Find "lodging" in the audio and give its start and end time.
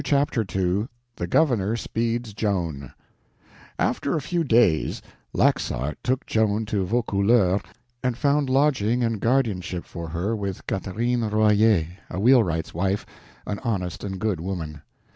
8.49-9.03